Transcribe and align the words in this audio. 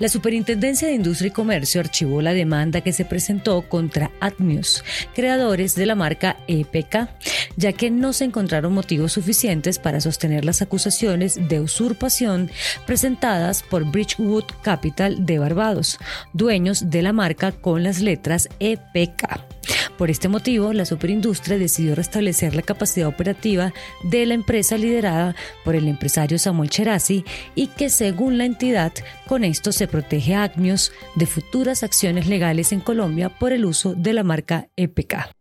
La 0.00 0.08
Superintendencia 0.08 0.88
de 0.88 0.94
Industria 0.94 1.28
y 1.28 1.30
Comercio 1.30 1.78
archivó 1.78 2.22
la 2.22 2.32
demanda 2.32 2.80
que 2.80 2.94
se 2.94 3.04
presentó 3.04 3.60
contra 3.68 4.10
Admius, 4.18 4.82
creadores 5.14 5.74
de 5.74 5.84
la 5.84 5.94
marca 5.94 6.38
EPK, 6.48 7.10
ya 7.58 7.74
que 7.74 7.90
no 7.90 8.14
se 8.14 8.24
encontraron 8.24 8.72
motivos 8.72 9.12
suficientes 9.12 9.78
para 9.78 10.00
sostener 10.00 10.46
las 10.46 10.62
acusaciones 10.62 11.50
de 11.50 11.60
usurpación 11.60 12.50
presentadas 12.86 13.62
por 13.62 13.84
Bridgewood 13.84 14.44
Capital 14.62 15.26
de 15.26 15.38
Barbados, 15.38 15.98
dueños 16.32 16.88
de 16.88 17.02
la 17.02 17.12
marca 17.12 17.52
con 17.52 17.82
las 17.82 18.00
letras 18.00 18.48
EPK. 18.58 19.50
Por 19.98 20.10
este 20.10 20.28
motivo, 20.28 20.72
la 20.72 20.86
superindustria 20.86 21.58
decidió 21.58 21.94
restablecer 21.94 22.54
la 22.54 22.62
capacidad 22.62 23.06
operativa 23.06 23.74
de 24.04 24.24
la 24.24 24.32
empresa 24.32 24.78
liderada 24.78 25.36
por 25.62 25.74
el 25.74 25.88
empresario 25.88 26.38
Samuel 26.38 26.70
Cherasi 26.70 27.22
y 27.54 27.66
que, 27.66 27.90
según 27.90 28.38
la 28.38 28.46
entidad, 28.46 28.92
con 29.26 29.44
esto 29.44 29.72
se 29.72 29.88
protege 29.90 30.34
a 30.34 30.44
Agnios 30.44 30.92
de 31.16 31.26
futuras 31.26 31.82
acciones 31.82 32.26
legales 32.26 32.72
en 32.72 32.80
Colombia 32.80 33.28
por 33.28 33.52
el 33.52 33.64
uso 33.64 33.94
de 33.94 34.12
la 34.12 34.24
marca 34.24 34.68
EPK. 34.76 35.39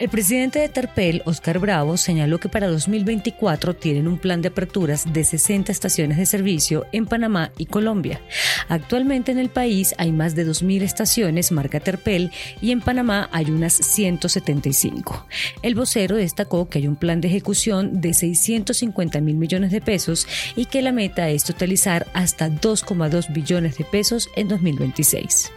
El 0.00 0.08
presidente 0.08 0.60
de 0.60 0.70
Terpel, 0.70 1.20
Oscar 1.26 1.58
Bravo, 1.58 1.98
señaló 1.98 2.40
que 2.40 2.48
para 2.48 2.68
2024 2.68 3.76
tienen 3.76 4.08
un 4.08 4.16
plan 4.16 4.40
de 4.40 4.48
aperturas 4.48 5.12
de 5.12 5.24
60 5.24 5.70
estaciones 5.70 6.16
de 6.16 6.24
servicio 6.24 6.86
en 6.92 7.04
Panamá 7.04 7.52
y 7.58 7.66
Colombia. 7.66 8.22
Actualmente 8.70 9.30
en 9.30 9.36
el 9.36 9.50
país 9.50 9.94
hay 9.98 10.10
más 10.10 10.34
de 10.34 10.46
2.000 10.46 10.80
estaciones 10.80 11.52
marca 11.52 11.80
Terpel 11.80 12.30
y 12.62 12.70
en 12.70 12.80
Panamá 12.80 13.28
hay 13.30 13.50
unas 13.50 13.74
175. 13.74 15.26
El 15.60 15.74
vocero 15.74 16.16
destacó 16.16 16.70
que 16.70 16.78
hay 16.78 16.86
un 16.86 16.96
plan 16.96 17.20
de 17.20 17.28
ejecución 17.28 18.00
de 18.00 18.14
650 18.14 19.20
mil 19.20 19.36
millones 19.36 19.70
de 19.70 19.82
pesos 19.82 20.26
y 20.56 20.64
que 20.64 20.80
la 20.80 20.92
meta 20.92 21.28
es 21.28 21.44
totalizar 21.44 22.06
hasta 22.14 22.48
2,2 22.48 23.30
billones 23.34 23.76
de 23.76 23.84
pesos 23.84 24.30
en 24.34 24.48
2026. 24.48 25.52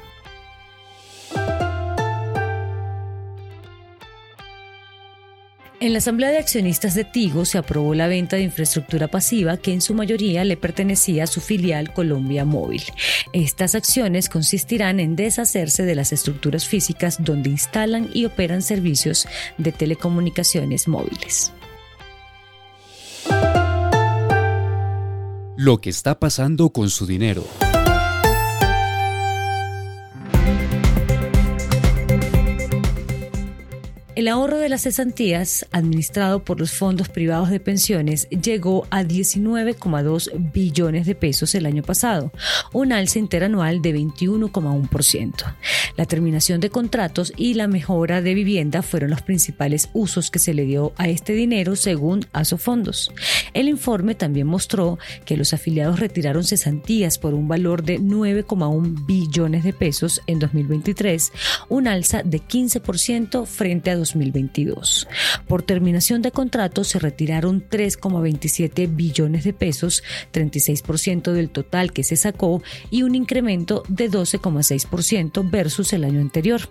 En 5.84 5.92
la 5.92 5.98
Asamblea 5.98 6.31
de 6.31 6.38
Accionistas 6.38 6.95
de 6.95 7.03
Tigo 7.03 7.44
se 7.44 7.58
aprobó 7.58 7.94
la 7.94 8.08
venta 8.08 8.38
de 8.38 8.44
infraestructura 8.44 9.09
pasiva 9.09 9.58
que 9.58 9.73
en 9.73 9.81
su 9.81 9.94
mayoría 9.94 10.45
le 10.45 10.56
pertenecía 10.56 11.26
a 11.26 11.28
su 11.28 11.42
filial 11.42 11.92
Colombia 11.92 12.45
Móvil. 12.45 12.84
Estas 13.34 13.76
acciones 13.76 14.30
consistirán 14.30 15.02
en 15.02 15.17
deshacerse 15.17 15.84
de 15.84 15.94
las 15.94 16.14
estructuras 16.14 16.66
físicas 16.66 17.17
donde 17.22 17.50
instalan 17.50 18.09
y 18.14 18.23
operan 18.23 18.61
servicios 18.61 19.28
de 19.58 19.73
telecomunicaciones 19.73 20.88
móviles. 20.88 21.52
Lo 25.58 25.81
que 25.81 25.89
está 25.89 26.17
pasando 26.17 26.70
con 26.70 26.89
su 26.89 27.06
dinero. 27.06 27.44
El 34.16 34.28
ahorro 34.28 34.59
de 34.59 34.69
las 34.69 34.83
cesantías, 34.83 35.66
administrado 35.72 36.44
por 36.44 36.59
los 36.59 36.72
fondos 36.72 37.09
privados 37.09 37.49
de 37.49 37.60
pensiones, 37.60 38.30
llegó 38.30 38.86
a 38.92 39.02
19,2 39.02 40.30
billones 40.54 41.08
de 41.08 41.15
pesos 41.15 41.55
el 41.55 41.65
año 41.65 41.82
pasado, 41.82 42.32
un 42.73 42.93
alza 42.93 43.17
interanual 43.17 43.82
de 43.82 43.95
21,1%. 43.95 45.55
La 45.98 46.05
terminación 46.05 46.60
de 46.60 46.70
contratos 46.70 47.33
y 47.37 47.55
la 47.55 47.67
mejora 47.67 48.21
de 48.21 48.36
vivienda 48.36 48.83
fueron 48.83 49.10
los 49.10 49.23
principales 49.23 49.89
usos 49.93 50.30
que 50.30 50.37
se 50.37 50.54
le 50.54 50.66
dio 50.66 50.93
a 50.98 51.08
este 51.08 51.33
dinero 51.33 51.76
según 51.76 52.27
Asofondos. 52.33 53.11
El 53.54 53.67
informe 53.67 54.14
también 54.14 54.45
mostró 54.45 54.99
que 55.26 55.37
los 55.37 55.54
afiliados 55.54 55.99
retiraron 55.99 56.43
cesantías 56.43 57.17
por 57.17 57.33
un 57.33 57.48
valor 57.48 57.82
de 57.82 57.99
9,1 57.99 59.08
billones 59.08 59.64
de 59.64 59.73
pesos 59.73 60.21
en 60.27 60.37
2023, 60.37 61.32
un 61.70 61.87
alza 61.87 62.21
de 62.21 62.39
15% 62.39 63.48
frente 63.48 63.89
a 63.89 64.02
2022. 64.11 65.08
Por 65.47 65.64
terminación 65.64 66.21
de 66.21 66.31
contratos 66.31 66.89
se 66.89 66.99
retiraron 66.99 67.64
3,27 67.69 68.93
billones 68.93 69.43
de 69.43 69.53
pesos, 69.53 70.03
36% 70.33 71.31
del 71.31 71.49
total 71.49 71.93
que 71.93 72.03
se 72.03 72.15
sacó 72.15 72.61
y 72.92 73.03
un 73.03 73.15
incremento 73.15 73.83
de 73.87 74.09
12,6% 74.09 75.49
versus 75.49 75.93
el 75.93 76.03
año 76.03 76.19
anterior. 76.19 76.61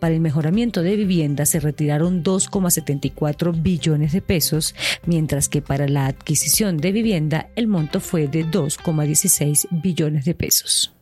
Para 0.00 0.14
el 0.14 0.20
mejoramiento 0.20 0.82
de 0.82 0.96
vivienda 0.96 1.46
se 1.46 1.60
retiraron 1.60 2.24
2,74 2.24 3.62
billones 3.62 4.12
de 4.12 4.22
pesos, 4.22 4.74
mientras 5.06 5.48
que 5.48 5.62
para 5.62 5.86
la 5.88 6.06
adquisición 6.06 6.78
de 6.78 6.92
vivienda 6.92 7.50
el 7.54 7.68
monto 7.68 8.00
fue 8.00 8.26
de 8.26 8.44
2,16 8.44 9.68
billones 9.70 10.24
de 10.24 10.34
pesos. 10.34 10.92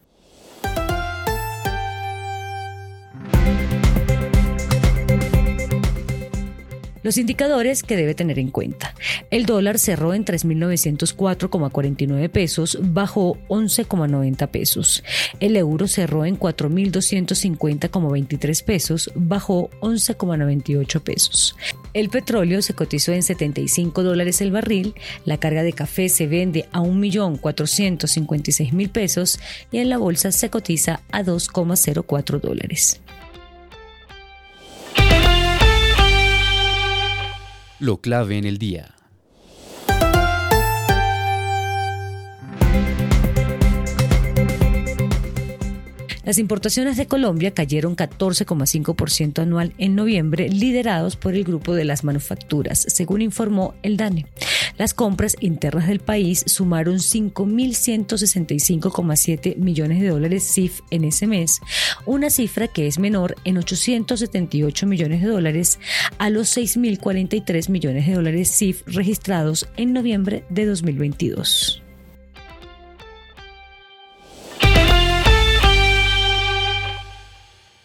Los 7.03 7.17
indicadores 7.17 7.83
que 7.83 7.97
debe 7.97 8.15
tener 8.15 8.39
en 8.39 8.51
cuenta. 8.51 8.95
El 9.31 9.47
dólar 9.47 9.79
cerró 9.79 10.13
en 10.15 10.25
3.904,49 10.25 12.29
pesos, 12.29 12.79
bajó 12.81 13.37
11,90 13.49 14.49
pesos. 14.49 15.03
El 15.41 15.57
euro 15.57 15.89
cerró 15.89 16.27
en 16.27 16.39
4.250,23 16.39 18.65
pesos, 18.65 19.11
bajó 19.15 19.71
11,98 19.81 21.01
pesos. 21.01 21.57
El 21.95 22.09
petróleo 22.09 22.63
se 22.63 22.75
cotizó 22.75 23.13
en 23.13 23.23
75 23.23 24.03
dólares 24.03 24.41
el 24.41 24.51
barril, 24.53 24.95
la 25.25 25.37
carga 25.39 25.63
de 25.63 25.73
café 25.73 26.09
se 26.09 26.27
vende 26.27 26.67
a 26.73 26.81
1.456.000 26.81 28.91
pesos 28.91 29.39
y 29.73 29.79
en 29.79 29.89
la 29.89 29.99
bolsa 29.99 30.33
se 30.33 30.51
cotiza 30.51 31.01
a 31.11 31.23
2,04 31.23 32.41
dólares. 32.41 33.01
Lo 37.81 38.03
clave 38.03 38.37
en 38.37 38.45
el 38.45 38.59
día. 38.59 39.00
Las 46.31 46.39
importaciones 46.39 46.97
de 46.97 47.09
Colombia 47.09 47.51
cayeron 47.51 47.97
14,5% 47.97 49.43
anual 49.43 49.75
en 49.79 49.97
noviembre, 49.97 50.49
liderados 50.49 51.17
por 51.17 51.35
el 51.35 51.43
grupo 51.43 51.75
de 51.75 51.85
las 51.85 52.05
manufacturas, 52.05 52.87
según 52.87 53.21
informó 53.21 53.75
el 53.83 53.97
DANE. 53.97 54.27
Las 54.79 54.95
compras 54.95 55.37
internas 55.41 55.89
del 55.89 55.99
país 55.99 56.45
sumaron 56.47 56.99
5.165,7 56.99 59.57
millones 59.57 60.01
de 60.01 60.07
dólares 60.07 60.49
CIF 60.49 60.83
en 60.93 61.03
ese 61.03 61.27
mes, 61.27 61.59
una 62.07 62.31
cifra 62.31 62.69
que 62.69 62.87
es 62.87 63.01
menor 63.01 63.35
en 63.43 63.59
878 63.59 64.87
millones 64.87 65.23
de 65.23 65.27
dólares 65.27 65.81
a 66.19 66.31
los 66.31 66.57
6.043 66.57 67.69
millones 67.71 68.07
de 68.07 68.15
dólares 68.15 68.57
CIF 68.57 68.85
registrados 68.87 69.69
en 69.77 69.93
noviembre 69.93 70.45
de 70.49 70.67
2022. 70.67 71.83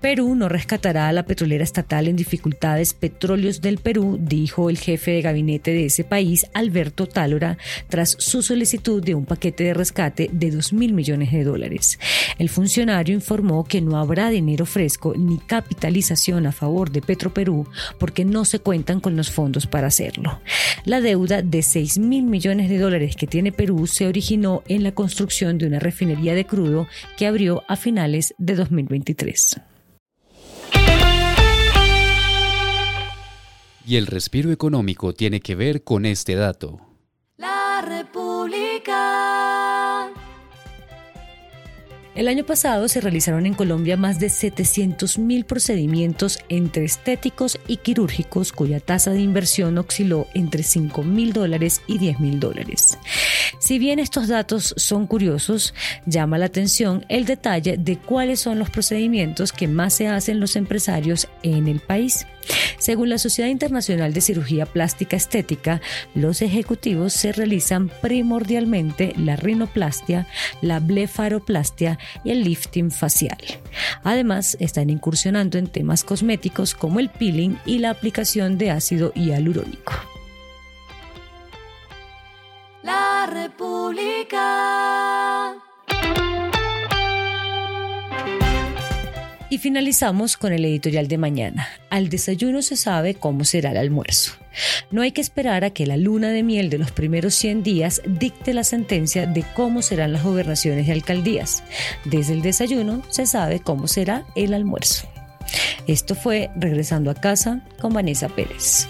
Perú 0.00 0.34
no 0.34 0.48
rescatará 0.48 1.08
a 1.08 1.12
la 1.12 1.24
petrolera 1.24 1.64
estatal 1.64 2.06
en 2.06 2.16
dificultades 2.16 2.94
Petróleos 2.94 3.60
del 3.60 3.78
Perú, 3.78 4.18
dijo 4.20 4.68
el 4.70 4.78
jefe 4.78 5.12
de 5.12 5.22
gabinete 5.22 5.72
de 5.72 5.86
ese 5.86 6.04
país, 6.04 6.46
Alberto 6.54 7.06
Tálora, 7.06 7.58
tras 7.88 8.16
su 8.18 8.42
solicitud 8.42 9.02
de 9.02 9.14
un 9.14 9.24
paquete 9.24 9.64
de 9.64 9.74
rescate 9.74 10.28
de 10.32 10.50
2 10.50 10.72
mil 10.74 10.92
millones 10.92 11.32
de 11.32 11.44
dólares. 11.44 11.98
El 12.38 12.50
funcionario 12.50 13.14
informó 13.14 13.64
que 13.64 13.80
no 13.80 13.96
habrá 13.98 14.28
dinero 14.30 14.66
fresco 14.66 15.14
ni 15.16 15.38
capitalización 15.38 16.46
a 16.46 16.52
favor 16.52 16.90
de 16.90 17.02
Petroperú 17.02 17.66
porque 17.98 18.24
no 18.24 18.44
se 18.44 18.58
cuentan 18.58 19.00
con 19.00 19.16
los 19.16 19.30
fondos 19.30 19.66
para 19.66 19.88
hacerlo. 19.88 20.40
La 20.84 21.00
deuda 21.00 21.42
de 21.42 21.62
6 21.62 21.98
mil 21.98 22.24
millones 22.24 22.68
de 22.68 22.78
dólares 22.78 23.16
que 23.16 23.26
tiene 23.26 23.50
Perú 23.50 23.86
se 23.86 24.06
originó 24.06 24.62
en 24.68 24.82
la 24.82 24.92
construcción 24.92 25.58
de 25.58 25.66
una 25.66 25.78
refinería 25.78 26.34
de 26.34 26.44
crudo 26.44 26.86
que 27.16 27.26
abrió 27.26 27.64
a 27.66 27.76
finales 27.76 28.34
de 28.38 28.54
2023. 28.54 29.60
Y 33.86 33.96
el 33.96 34.08
respiro 34.08 34.50
económico 34.50 35.12
tiene 35.14 35.40
que 35.40 35.54
ver 35.54 35.84
con 35.84 36.06
este 36.06 36.34
dato. 36.34 36.80
La 37.36 37.84
República. 37.86 38.96
El 42.16 42.26
año 42.26 42.44
pasado 42.44 42.88
se 42.88 43.00
realizaron 43.00 43.46
en 43.46 43.54
Colombia 43.54 43.96
más 43.96 44.18
de 44.18 44.26
700.000 44.26 45.44
procedimientos 45.44 46.40
entre 46.48 46.84
estéticos 46.84 47.60
y 47.68 47.76
quirúrgicos 47.76 48.52
cuya 48.52 48.80
tasa 48.80 49.12
de 49.12 49.20
inversión 49.20 49.78
osciló 49.78 50.26
entre 50.34 50.62
5.000 50.62 51.32
dólares 51.32 51.82
y 51.86 51.98
10.000 51.98 52.38
dólares. 52.40 52.98
Si 53.60 53.78
bien 53.78 54.00
estos 54.00 54.26
datos 54.26 54.74
son 54.78 55.06
curiosos, 55.06 55.74
llama 56.06 56.38
la 56.38 56.46
atención 56.46 57.04
el 57.08 57.24
detalle 57.24 57.76
de 57.76 57.98
cuáles 57.98 58.40
son 58.40 58.58
los 58.58 58.70
procedimientos 58.70 59.52
que 59.52 59.68
más 59.68 59.92
se 59.94 60.08
hacen 60.08 60.40
los 60.40 60.56
empresarios 60.56 61.28
en 61.44 61.68
el 61.68 61.78
país. 61.78 62.26
Según 62.78 63.08
la 63.08 63.18
Sociedad 63.18 63.50
Internacional 63.50 64.12
de 64.12 64.20
Cirugía 64.20 64.66
Plástica 64.66 65.16
Estética, 65.16 65.80
los 66.14 66.42
ejecutivos 66.42 67.12
se 67.12 67.32
realizan 67.32 67.90
primordialmente 68.00 69.14
la 69.16 69.36
rinoplastia, 69.36 70.26
la 70.60 70.80
blefaroplastia 70.80 71.98
y 72.24 72.30
el 72.30 72.44
lifting 72.44 72.90
facial. 72.90 73.38
Además, 74.02 74.56
están 74.60 74.90
incursionando 74.90 75.58
en 75.58 75.66
temas 75.66 76.04
cosméticos 76.04 76.74
como 76.74 77.00
el 77.00 77.08
peeling 77.08 77.56
y 77.64 77.78
la 77.78 77.90
aplicación 77.90 78.58
de 78.58 78.70
ácido 78.70 79.12
hialurónico. 79.14 79.92
La 82.82 83.26
República. 83.26 84.95
Y 89.56 89.58
finalizamos 89.58 90.36
con 90.36 90.52
el 90.52 90.66
editorial 90.66 91.08
de 91.08 91.16
mañana. 91.16 91.66
Al 91.88 92.10
desayuno 92.10 92.60
se 92.60 92.76
sabe 92.76 93.14
cómo 93.14 93.46
será 93.46 93.70
el 93.70 93.78
almuerzo. 93.78 94.32
No 94.90 95.00
hay 95.00 95.12
que 95.12 95.22
esperar 95.22 95.64
a 95.64 95.70
que 95.70 95.86
la 95.86 95.96
luna 95.96 96.28
de 96.28 96.42
miel 96.42 96.68
de 96.68 96.76
los 96.76 96.90
primeros 96.90 97.34
100 97.36 97.62
días 97.62 98.02
dicte 98.06 98.52
la 98.52 98.64
sentencia 98.64 99.24
de 99.24 99.46
cómo 99.54 99.80
serán 99.80 100.12
las 100.12 100.24
gobernaciones 100.24 100.86
y 100.86 100.90
alcaldías. 100.90 101.62
Desde 102.04 102.34
el 102.34 102.42
desayuno 102.42 103.02
se 103.08 103.24
sabe 103.24 103.60
cómo 103.60 103.88
será 103.88 104.26
el 104.34 104.52
almuerzo. 104.52 105.08
Esto 105.86 106.14
fue 106.14 106.50
Regresando 106.56 107.10
a 107.10 107.14
casa 107.14 107.62
con 107.80 107.94
Vanessa 107.94 108.28
Pérez. 108.28 108.86